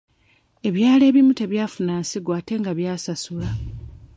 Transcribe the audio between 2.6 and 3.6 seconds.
byasasula.